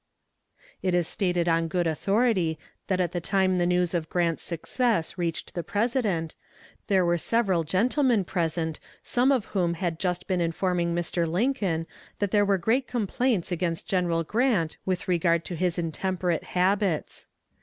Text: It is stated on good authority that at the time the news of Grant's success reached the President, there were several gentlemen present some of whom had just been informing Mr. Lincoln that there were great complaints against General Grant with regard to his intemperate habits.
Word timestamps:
It 0.81 0.95
is 0.95 1.07
stated 1.07 1.47
on 1.47 1.67
good 1.67 1.85
authority 1.85 2.57
that 2.87 2.99
at 2.99 3.11
the 3.11 3.21
time 3.21 3.59
the 3.59 3.67
news 3.67 3.93
of 3.93 4.09
Grant's 4.09 4.41
success 4.41 5.15
reached 5.15 5.53
the 5.53 5.61
President, 5.61 6.33
there 6.87 7.05
were 7.05 7.19
several 7.19 7.63
gentlemen 7.63 8.23
present 8.23 8.79
some 9.03 9.31
of 9.31 9.45
whom 9.53 9.75
had 9.75 9.99
just 9.99 10.25
been 10.25 10.41
informing 10.41 10.95
Mr. 10.95 11.27
Lincoln 11.29 11.85
that 12.17 12.31
there 12.31 12.45
were 12.45 12.57
great 12.57 12.87
complaints 12.87 13.51
against 13.51 13.87
General 13.87 14.23
Grant 14.23 14.75
with 14.87 15.07
regard 15.07 15.45
to 15.45 15.55
his 15.55 15.77
intemperate 15.77 16.45
habits. 16.55 17.27